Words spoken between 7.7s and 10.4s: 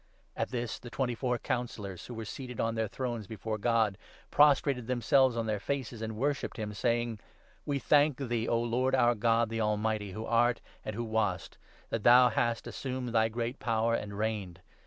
thank thee, O Lord, our God, the Almighty, who